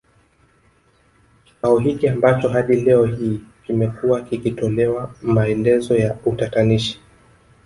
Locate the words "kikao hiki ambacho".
1.45-2.47